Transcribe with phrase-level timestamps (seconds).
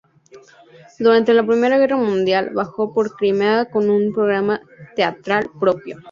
[0.97, 4.59] Durante la Primera Guerra Mundial viajó por Crimea con un programa
[4.95, 5.99] teatral propio.